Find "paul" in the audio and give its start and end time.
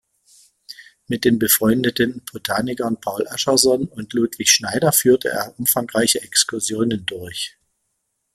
2.99-3.27